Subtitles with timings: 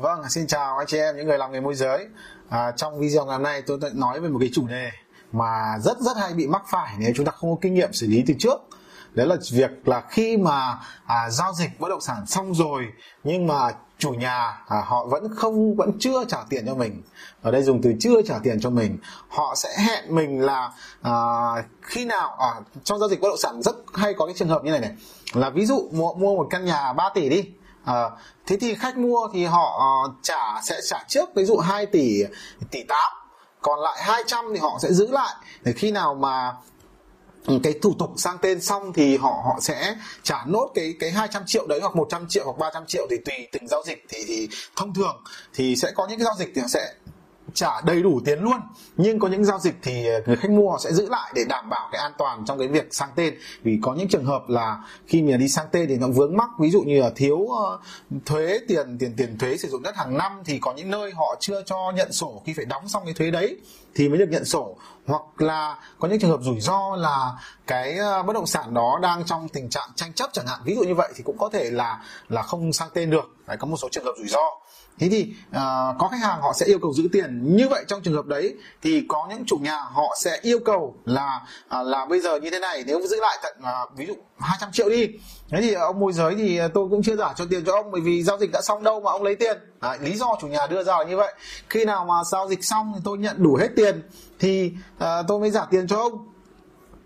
[0.00, 2.06] Vâng, xin chào anh chị em những người làm nghề môi giới.
[2.48, 4.90] À, trong video ngày hôm nay tôi nói về một cái chủ đề
[5.32, 8.06] mà rất rất hay bị mắc phải nếu chúng ta không có kinh nghiệm xử
[8.06, 8.60] lý từ trước.
[9.12, 12.84] Đấy là việc là khi mà à, giao dịch bất động sản xong rồi
[13.24, 17.02] nhưng mà chủ nhà à, họ vẫn không vẫn chưa trả tiền cho mình.
[17.42, 18.98] Ở đây dùng từ chưa trả tiền cho mình.
[19.28, 20.72] Họ sẽ hẹn mình là
[21.02, 21.12] à,
[21.82, 24.64] khi nào à, trong giao dịch bất động sản rất hay có cái trường hợp
[24.64, 24.92] như này này
[25.32, 27.44] là ví dụ mua, mua một căn nhà 3 tỷ đi
[27.84, 28.10] À,
[28.46, 32.22] thế thì khách mua thì họ ờ, trả sẽ trả trước ví dụ 2 tỷ
[32.70, 32.98] tỷ 8
[33.62, 35.34] còn lại 200 thì họ sẽ giữ lại.
[35.62, 36.52] Để khi nào mà
[37.62, 41.42] cái thủ tục sang tên xong thì họ họ sẽ trả nốt cái cái 200
[41.46, 44.48] triệu đấy hoặc 100 triệu hoặc 300 triệu thì tùy từng giao dịch thì thì
[44.76, 45.24] thông thường
[45.54, 46.94] thì sẽ có những cái giao dịch thì họ sẽ
[47.54, 48.60] trả đầy đủ tiền luôn.
[48.96, 51.88] Nhưng có những giao dịch thì người khách mua sẽ giữ lại để đảm bảo
[51.92, 53.34] cái an toàn trong cái việc sang tên.
[53.62, 56.48] Vì có những trường hợp là khi mà đi sang tên thì nó vướng mắc
[56.60, 57.78] ví dụ như là thiếu ờ,
[58.26, 61.36] thuế tiền tiền tiền thuế sử dụng đất hàng năm thì có những nơi họ
[61.40, 63.56] chưa cho nhận sổ khi phải đóng xong cái thuế đấy
[63.94, 64.76] thì mới được nhận sổ.
[65.06, 67.32] Hoặc là có những trường hợp rủi ro là
[67.66, 70.74] cái ờ, bất động sản đó đang trong tình trạng tranh chấp chẳng hạn ví
[70.74, 73.36] dụ như vậy thì cũng có thể là là không sang tên được.
[73.46, 74.63] Đấy, có một số trường hợp rủi ro
[74.98, 75.54] thế thì uh,
[75.98, 77.56] có khách hàng họ sẽ yêu cầu giữ tiền.
[77.56, 80.94] Như vậy trong trường hợp đấy thì có những chủ nhà họ sẽ yêu cầu
[81.04, 81.40] là
[81.80, 84.72] uh, là bây giờ như thế này nếu giữ lại tận uh, ví dụ 200
[84.72, 85.08] triệu đi.
[85.50, 88.00] Thế thì ông môi giới thì tôi cũng chưa giả cho tiền cho ông bởi
[88.00, 89.58] vì giao dịch đã xong đâu mà ông lấy tiền.
[89.80, 91.34] Đấy, lý do chủ nhà đưa ra là như vậy.
[91.70, 94.02] Khi nào mà giao dịch xong thì tôi nhận đủ hết tiền
[94.38, 96.33] thì uh, tôi mới giả tiền cho ông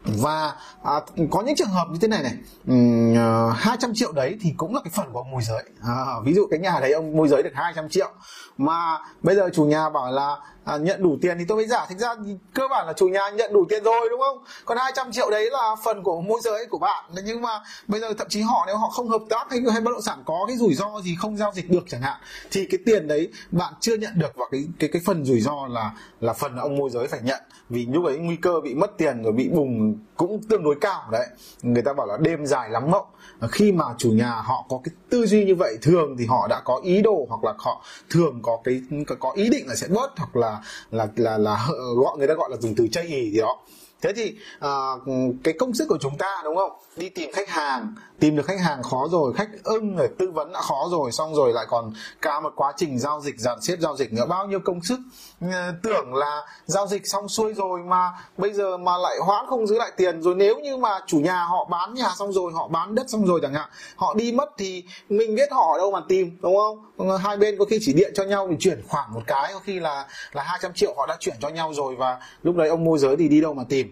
[0.05, 2.35] và à, có những trường hợp như thế này này.
[2.67, 5.63] Um, uh, 200 triệu đấy thì cũng là cái phần của ông môi giới.
[5.83, 8.11] À, ví dụ cái nhà đấy ông môi giới được 200 triệu.
[8.59, 10.37] Mà bây giờ chủ nhà bảo là
[10.69, 11.87] à, nhận đủ tiền thì tôi mới giả.
[11.89, 14.39] Thực ra thì cơ bản là chủ nhà nhận đủ tiền rồi đúng không?
[14.65, 17.05] Còn 200 triệu đấy là phần của môi giới của bạn.
[17.25, 19.91] Nhưng mà bây giờ thậm chí họ nếu họ không hợp tác hay hay bất
[19.91, 22.17] động sản có cái rủi ro gì không giao dịch được chẳng hạn
[22.51, 25.67] thì cái tiền đấy bạn chưa nhận được và cái cái cái phần rủi ro
[25.71, 27.43] là là phần ông môi giới phải nhận.
[27.71, 31.03] Vì lúc ấy nguy cơ bị mất tiền rồi bị bùng cũng tương đối cao.
[31.12, 31.27] Đấy
[31.62, 33.07] người ta bảo là đêm dài lắm mộng.
[33.51, 36.61] Khi mà chủ nhà họ có cái tư duy như vậy thường thì họ đã
[36.65, 38.83] có ý đồ hoặc là họ thường có cái
[39.19, 40.58] có ý định là sẽ bớt hoặc là
[40.91, 43.59] là là là gọi người ta gọi là dùng từ chây ý gì đó
[44.03, 45.03] thế thì uh,
[45.44, 46.72] cái công sức của chúng ta đúng không?
[46.97, 50.53] Đi tìm khách hàng tìm được khách hàng khó rồi khách ưng rồi tư vấn
[50.53, 51.92] đã khó rồi xong rồi lại còn
[52.22, 54.26] cả một quá trình giao dịch dàn xếp giao dịch nữa.
[54.28, 54.98] Bao nhiêu công sức
[55.44, 55.50] uh,
[55.82, 59.78] tưởng là giao dịch xong xuôi rồi mà bây giờ mà lại hoãn không giữ
[59.78, 60.22] lại tiền.
[60.22, 63.26] Rồi nếu như mà chủ nhà họ bán nhà xong rồi họ bán đất xong
[63.26, 66.56] rồi chẳng hạn họ đi mất thì mình biết họ ở đâu mà tìm đúng
[66.56, 66.84] không?
[66.97, 69.60] Ờ, hai bên có khi chỉ điện cho nhau thì chuyển khoản một cái có
[69.65, 72.84] khi là là 200 triệu họ đã chuyển cho nhau rồi và lúc đấy ông
[72.84, 73.88] môi giới thì đi đâu mà tìm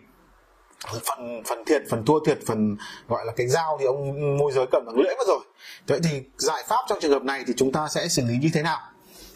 [0.84, 2.76] phần phần thiệt, phần thua thiệt, phần
[3.08, 5.40] gọi là cái dao thì ông môi giới cầm bằng lưỡi mất rồi.
[5.86, 8.50] Vậy thì giải pháp trong trường hợp này thì chúng ta sẽ xử lý như
[8.54, 8.78] thế nào?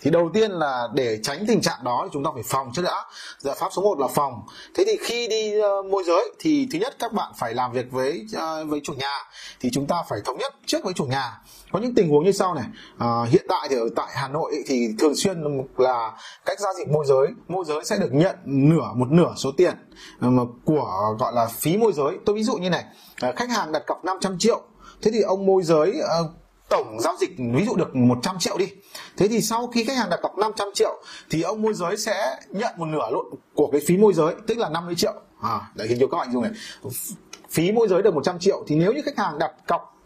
[0.00, 2.82] Thì đầu tiên là để tránh tình trạng đó thì chúng ta phải phòng trước
[2.82, 3.04] đã.
[3.38, 4.42] Giải pháp số 1 là phòng.
[4.74, 7.86] Thế thì khi đi uh, môi giới thì thứ nhất các bạn phải làm việc
[7.90, 9.18] với uh, với chủ nhà.
[9.60, 11.40] Thì chúng ta phải thống nhất trước với chủ nhà.
[11.72, 12.64] Có những tình huống như sau này.
[12.98, 15.42] À, hiện tại thì ở tại Hà Nội thì thường xuyên
[15.76, 16.12] là
[16.44, 17.26] cách giao dịch môi giới.
[17.48, 19.74] Môi giới sẽ được nhận nửa một nửa số tiền
[20.20, 22.18] mà của gọi là phí môi giới.
[22.26, 22.84] Tôi ví dụ như này.
[23.20, 24.60] À, khách hàng đặt cọc 500 triệu.
[25.02, 26.30] Thế thì ông môi giới uh,
[26.70, 28.66] tổng giao dịch ví dụ được 100 triệu đi.
[29.16, 32.36] Thế thì sau khi khách hàng đặt cọc 500 triệu thì ông môi giới sẽ
[32.48, 35.12] nhận một nửa luôn của cái phí môi giới tức là 50 triệu.
[35.42, 36.52] À, đấy hình như các bạn dùng này.
[37.50, 39.96] Phí môi giới được 100 triệu thì nếu như khách hàng đặt cọc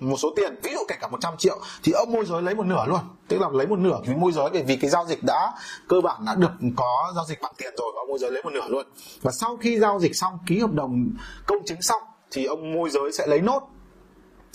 [0.00, 2.66] một số tiền ví dụ kể cả 100 triệu thì ông môi giới lấy một
[2.66, 3.00] nửa luôn.
[3.28, 5.52] Tức là lấy một nửa phí môi giới bởi vì cái giao dịch đã
[5.88, 8.42] cơ bản đã được có giao dịch bằng tiền rồi và ông môi giới lấy
[8.42, 8.86] một nửa luôn.
[9.22, 11.10] Và sau khi giao dịch xong ký hợp đồng
[11.46, 13.62] công chứng xong thì ông môi giới sẽ lấy nốt.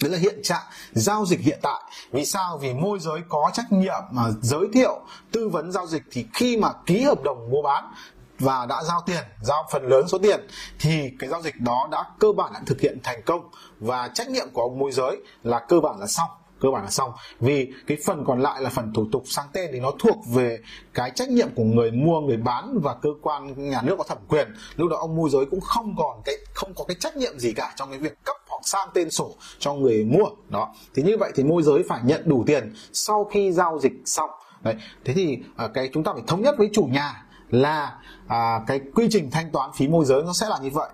[0.01, 1.81] Đấy là hiện trạng giao dịch hiện tại.
[2.11, 2.57] Vì sao?
[2.57, 4.99] Vì môi giới có trách nhiệm mà giới thiệu,
[5.31, 7.93] tư vấn giao dịch thì khi mà ký hợp đồng mua bán
[8.39, 10.47] và đã giao tiền, giao phần lớn số tiền
[10.79, 14.29] thì cái giao dịch đó đã cơ bản đã thực hiện thành công và trách
[14.29, 16.29] nhiệm của ông môi giới là cơ bản là xong
[16.61, 19.69] cơ bản là xong vì cái phần còn lại là phần thủ tục sang tên
[19.73, 20.59] thì nó thuộc về
[20.93, 24.17] cái trách nhiệm của người mua người bán và cơ quan nhà nước có thẩm
[24.27, 27.39] quyền lúc đó ông môi giới cũng không còn cái không có cái trách nhiệm
[27.39, 30.25] gì cả trong cái việc cấp sang tên sổ cho người mua.
[30.49, 30.73] Đó.
[30.93, 34.29] Thì như vậy thì môi giới phải nhận đủ tiền sau khi giao dịch xong.
[34.61, 34.75] Đấy.
[35.05, 37.97] Thế thì à, cái chúng ta phải thống nhất với chủ nhà là
[38.27, 40.89] à, cái quy trình thanh toán phí môi giới nó sẽ là như vậy.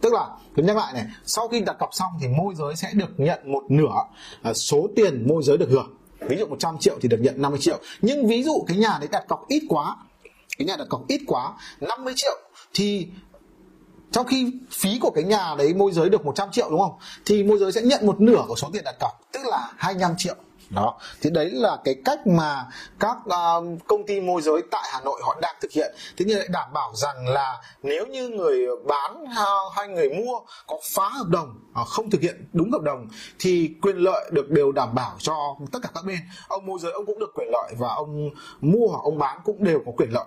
[0.00, 2.90] Tức là tôi nhắc lại này sau khi đặt cọc xong thì môi giới sẽ
[2.94, 3.94] được nhận một nửa
[4.42, 5.94] à, số tiền môi giới được hưởng.
[6.28, 7.78] Ví dụ 100 triệu thì được nhận 50 triệu.
[8.02, 9.96] Nhưng ví dụ cái nhà đấy đặt cọc ít quá
[10.58, 12.38] cái nhà đặt cọc ít quá 50 triệu
[12.74, 13.08] thì
[14.12, 16.98] trong khi phí của cái nhà đấy môi giới được 100 triệu đúng không?
[17.26, 20.14] Thì môi giới sẽ nhận một nửa của số tiền đặt cọc tức là 25
[20.18, 20.34] triệu.
[20.74, 20.98] Đó.
[21.22, 22.66] Thì đấy là cái cách mà
[23.00, 25.94] các uh, công ty môi giới tại Hà Nội họ đang thực hiện.
[26.16, 30.40] Thế nhưng lại đảm bảo rằng là nếu như người bán uh, hay người mua
[30.66, 33.08] có phá hợp đồng uh, không thực hiện đúng hợp đồng
[33.38, 36.18] thì quyền lợi được đều đảm bảo cho tất cả các bên.
[36.48, 38.30] Ông môi giới ông cũng được quyền lợi và ông
[38.60, 40.26] mua hoặc ông bán cũng đều có quyền lợi.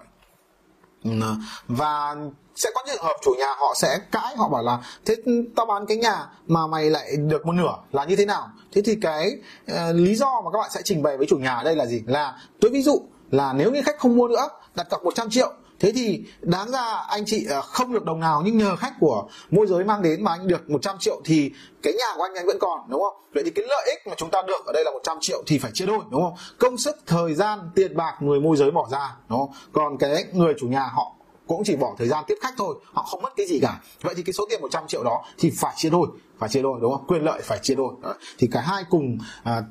[1.06, 1.36] À,
[1.68, 2.16] và
[2.56, 5.16] sẽ có trường hợp chủ nhà họ sẽ cãi họ bảo là thế
[5.56, 8.50] tao bán cái nhà mà mày lại được một nửa là như thế nào?
[8.72, 9.31] Thế thì cái
[9.72, 12.04] uh, lý do mà các bạn sẽ trình bày với chủ nhà đây là gì?
[12.07, 15.54] Là tôi ví dụ là nếu như khách không mua nữa đặt cọc 100 triệu
[15.80, 19.27] thế thì đáng ra anh chị à, không được đồng nào nhưng nhờ khách của
[19.51, 21.51] môi giới mang đến mà anh được 100 triệu thì
[21.83, 23.13] cái nhà của anh anh vẫn còn đúng không?
[23.33, 25.57] Vậy thì cái lợi ích mà chúng ta được ở đây là 100 triệu thì
[25.57, 26.33] phải chia đôi đúng không?
[26.60, 29.51] Công sức thời gian tiền bạc người môi giới bỏ ra đúng không?
[29.74, 31.12] Còn cái người chủ nhà họ
[31.48, 33.80] cũng chỉ bỏ thời gian tiếp khách thôi họ không mất cái gì cả.
[34.01, 36.07] Vậy thì cái số tiền 100 triệu đó thì phải chia đôi
[36.39, 37.07] phải chia đôi đúng không?
[37.07, 37.94] Quyền lợi phải chia đôi.
[38.01, 38.13] Đó.
[38.38, 39.63] thì cả hai cùng à,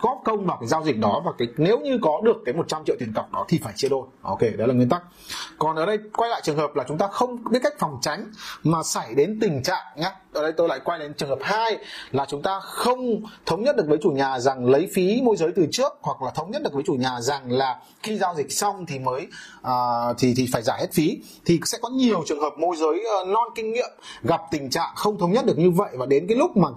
[0.00, 2.82] góp công vào cái giao dịch đó và cái nếu như có được cái 100
[2.86, 4.02] triệu tiền cọc đó thì phải chia đôi.
[4.22, 5.02] Ok đó là nguyên tắc.
[5.58, 8.32] Còn ở đây quay lại trường hợp là chúng ta không biết cách phòng tránh
[8.62, 10.10] mà xảy đến tình trạng nhá.
[10.32, 11.78] Ở đây tôi lại quay đến trường hợp 2
[12.12, 15.52] là chúng ta không thống nhất được với chủ nhà rằng lấy phí môi giới
[15.56, 18.52] từ trước hoặc là thống nhất được với chủ nhà rằng là khi giao dịch
[18.52, 19.26] xong thì mới
[19.60, 21.18] uh, thì thì phải trả hết phí.
[21.44, 23.90] Thì sẽ có nhiều trường hợp môi giới uh, non kinh nghiệm
[24.22, 26.68] gặp tình trạng không thống nhất được như vậy và đến cái lúc mà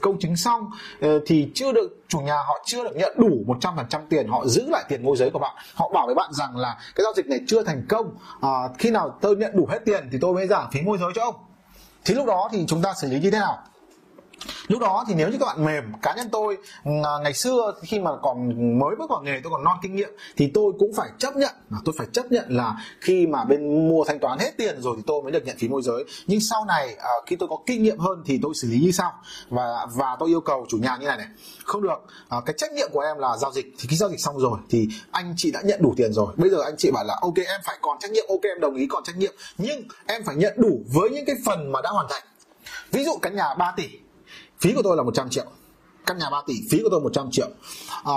[0.00, 0.70] công chứng xong
[1.00, 4.70] ờ, thì chưa được chủ nhà họ chưa được nhận đủ 100% tiền họ giữ
[4.70, 5.56] lại tiền môi giới của bạn.
[5.74, 8.10] Họ bảo với bạn rằng là cái giao dịch này chưa thành công.
[8.40, 11.10] À, khi nào tôi nhận đủ hết tiền thì tôi mới giảm phí môi giới
[11.14, 11.34] cho ông.
[12.04, 13.58] Thì lúc đó thì chúng ta xử lý như thế nào?
[14.68, 18.00] Lúc đó thì nếu như các bạn mềm cá nhân tôi à, ngày xưa khi
[18.00, 21.10] mà còn mới bước vào nghề tôi còn non kinh nghiệm thì tôi cũng phải
[21.18, 24.50] chấp nhận à, tôi phải chấp nhận là khi mà bên mua thanh toán hết
[24.56, 26.04] tiền rồi thì tôi mới được nhận phí môi giới.
[26.26, 28.92] Nhưng sau này à, khi tôi có kinh nghiệm hơn thì tôi xử lý như
[28.92, 29.12] sau.
[29.48, 31.26] Và và tôi yêu cầu chủ nhà như này này.
[31.64, 33.66] Không được à, cái trách nhiệm của em là giao dịch.
[33.78, 36.34] Thì khi giao dịch xong rồi thì anh chị đã nhận đủ tiền rồi.
[36.36, 38.24] Bây giờ anh chị bảo là ok em phải còn trách nhiệm.
[38.28, 39.34] Ok em đồng ý còn trách nhiệm.
[39.58, 42.22] Nhưng em phải nhận đủ với những cái phần mà đã hoàn thành.
[42.92, 43.88] Ví dụ căn nhà 3 tỷ
[44.60, 45.44] phí của tôi là 100 triệu.
[46.06, 47.48] Căn nhà 3 tỷ phí của tôi 100 triệu.
[48.04, 48.12] À,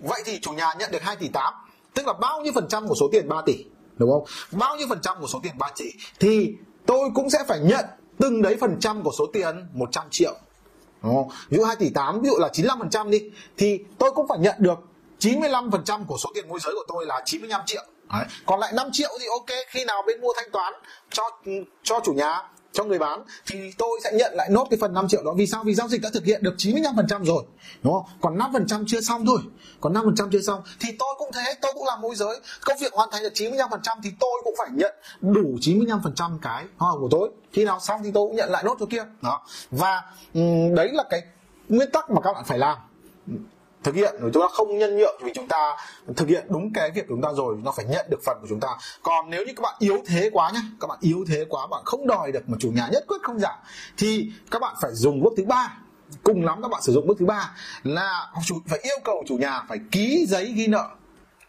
[0.00, 1.54] vậy thì chủ nhà nhận được 2 tỷ 8
[1.94, 3.64] tức là bao nhiêu phần trăm của số tiền 3 tỷ
[3.96, 4.24] đúng không?
[4.52, 5.84] Bao nhiêu phần trăm của số tiền 3 tỷ
[6.20, 6.54] thì
[6.86, 7.84] tôi cũng sẽ phải nhận
[8.18, 10.34] từng đấy phần trăm của số tiền 100 triệu
[11.02, 11.28] đúng không?
[11.48, 13.22] ví dụ 2 tỷ 8 ví dụ là 95 phần trăm đi
[13.56, 14.78] thì tôi cũng phải nhận được
[15.18, 17.82] 95 phần trăm của số tiền môi giới của tôi là 95 triệu.
[18.12, 18.24] Đấy.
[18.46, 20.72] còn lại 5 triệu thì ok khi nào bên mua thanh toán
[21.10, 21.22] cho
[21.82, 22.42] cho chủ nhà
[22.76, 25.34] cho người bán, thì tôi sẽ nhận lại nốt cái phần 5 triệu đó.
[25.36, 25.64] Vì sao?
[25.64, 27.44] Vì giao dịch đã thực hiện được 95% rồi,
[27.82, 28.02] đúng không?
[28.20, 29.38] Còn 5% chưa xong thôi.
[29.80, 32.40] Còn 5% chưa xong, thì tôi cũng thế, tôi cũng làm môi giới.
[32.64, 36.90] Công việc hoàn thành được 95% thì tôi cũng phải nhận đủ 95% cái hoa
[36.90, 37.30] hồng của tôi.
[37.52, 39.04] Khi nào xong thì tôi cũng nhận lại nốt cho kia.
[39.22, 39.46] Đó.
[39.70, 40.02] Và
[40.74, 41.22] đấy là cái
[41.68, 42.78] nguyên tắc mà các bạn phải làm
[43.86, 44.14] thực hiện.
[44.20, 45.76] Rồi chúng ta không nhân nhượng vì chúng ta
[46.16, 48.46] thực hiện đúng cái việc của chúng ta rồi, nó phải nhận được phần của
[48.48, 48.68] chúng ta.
[49.02, 51.82] Còn nếu như các bạn yếu thế quá nhá, các bạn yếu thế quá, bạn
[51.84, 53.54] không đòi được mà chủ nhà nhất quyết không giảm,
[53.98, 55.78] thì các bạn phải dùng bước thứ ba.
[56.22, 57.50] Cùng lắm các bạn sử dụng bước thứ ba
[57.82, 58.32] là
[58.66, 60.88] phải yêu cầu chủ nhà phải ký giấy ghi nợ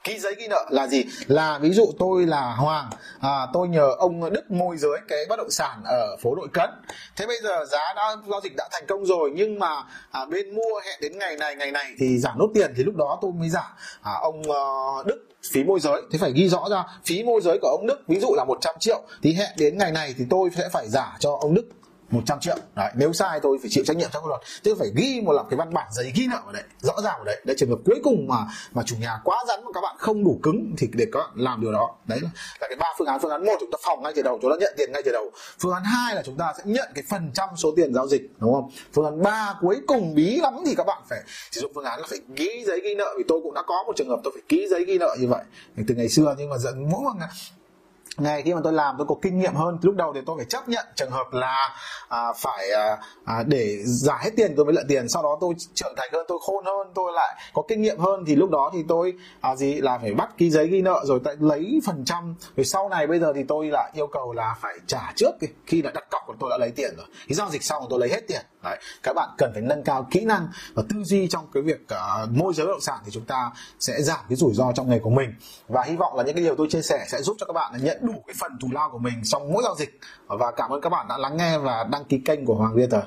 [0.07, 1.05] ký giấy ghi nợ là gì?
[1.27, 2.89] Là ví dụ tôi là hoàng
[3.19, 6.69] à, tôi nhờ ông đức môi giới cái bất động sản ở phố đội cấn.
[7.15, 10.55] Thế bây giờ giá đã giao dịch đã thành công rồi nhưng mà à, bên
[10.55, 13.31] mua hẹn đến ngày này ngày này thì giảm nốt tiền thì lúc đó tôi
[13.31, 13.71] mới giảm
[14.01, 16.01] à, ông uh, đức phí môi giới.
[16.11, 18.75] Thế phải ghi rõ ra phí môi giới của ông đức ví dụ là 100
[18.79, 21.65] triệu thì hẹn đến ngày này thì tôi sẽ phải giả cho ông đức.
[22.09, 22.55] 100 triệu.
[22.75, 24.41] Đấy, nếu sai tôi phải chịu trách nhiệm trong pháp luật.
[24.63, 27.13] Tôi phải ghi một lập cái văn bản giấy ghi nợ vào đấy rõ ràng
[27.15, 27.41] vào đấy.
[27.45, 28.37] Đấy trường hợp cuối cùng mà
[28.73, 31.29] mà chủ nhà quá rắn mà các bạn không đủ cứng thì để các bạn
[31.35, 31.95] làm điều đó.
[32.07, 32.29] Đấy là,
[32.61, 33.19] là cái ba phương án.
[33.21, 35.11] Phương án một chúng ta phòng ngay từ đầu chúng ta nhận tiền ngay từ
[35.11, 35.31] đầu.
[35.59, 38.21] Phương án hai là chúng ta sẽ nhận cái phần trăm số tiền giao dịch
[38.37, 38.69] đúng không?
[38.93, 41.19] Phương án ba cuối cùng bí lắm thì các bạn phải
[41.51, 43.13] sử dụng phương án là phải ký giấy ghi nợ.
[43.17, 45.27] Vì tôi cũng đã có một trường hợp tôi phải ký giấy ghi nợ như
[45.27, 45.43] vậy.
[45.87, 47.13] Từ ngày xưa nhưng mà dẫn mỗi một
[48.17, 50.45] ngày khi mà tôi làm tôi có kinh nghiệm hơn lúc đầu thì tôi phải
[50.45, 51.69] chấp nhận trường hợp là
[52.09, 55.09] à, phải à, à để giả hết tiền tôi mới lợi tiền.
[55.09, 58.23] Sau đó tôi trưởng thành hơn tôi khôn hơn tôi lại có kinh nghiệm hơn
[58.27, 61.19] thì lúc đó thì tôi à, gì là phải bắt ký giấy ghi nợ rồi
[61.23, 62.35] tại lấy phần trăm.
[62.57, 65.31] Rồi sau này bây giờ thì tôi lại yêu cầu là phải trả trước
[65.65, 67.05] khi đã đặt cọc của tôi đã lấy tiền rồi.
[67.27, 68.41] Cái giao dịch xong tôi lấy hết tiền.
[68.63, 68.77] Đấy.
[69.03, 72.29] các bạn cần phải nâng cao kỹ năng và tư duy trong cái việc uh,
[72.31, 74.99] môi giới bất động sản thì chúng ta sẽ giảm cái rủi ro trong nghề
[74.99, 75.33] của mình.
[75.67, 77.73] Và hy vọng là những cái điều tôi chia sẻ sẽ giúp cho các bạn
[77.83, 79.99] nhận đủ cái phần thù lao của mình trong mỗi giao dịch.
[80.27, 83.03] Và cảm ơn các bạn đã lắng nghe và đăng ký kênh của Hoàng Realtor